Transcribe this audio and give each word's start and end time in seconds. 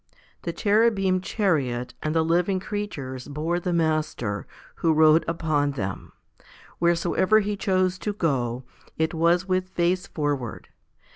The 0.41 0.51
Cherubim 0.51 1.21
chariot 1.21 1.89
J 1.89 1.95
and 2.01 2.15
the 2.15 2.25
living 2.25 2.59
creatures 2.59 3.27
bore 3.27 3.59
the 3.59 3.71
Master 3.71 4.47
who 4.77 4.93
rode 4.93 5.23
upon 5.27 5.73
them. 5.73 6.11
Wheresoever 6.79 7.41
He 7.41 7.55
chose 7.55 7.99
to 7.99 8.13
go, 8.13 8.63
it 8.97 9.13
was 9.13 9.47
with 9.47 9.69
face 9.69 10.07
forward. 10.07 10.69